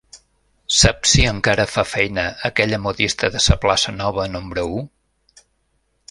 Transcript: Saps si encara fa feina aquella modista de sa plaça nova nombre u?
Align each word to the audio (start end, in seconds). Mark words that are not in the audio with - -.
Saps 0.75 1.11
si 1.15 1.25
encara 1.31 1.65
fa 1.73 1.83
feina 1.89 2.23
aquella 2.49 2.79
modista 2.85 3.29
de 3.35 3.41
sa 3.49 3.57
plaça 3.65 3.93
nova 3.99 4.25
nombre 4.37 4.65
u? 4.79 4.81